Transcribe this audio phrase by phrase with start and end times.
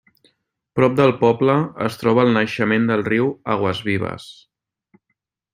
[0.79, 1.57] Prop del poble
[1.89, 4.29] es troba el naixement del riu Aguasvivas.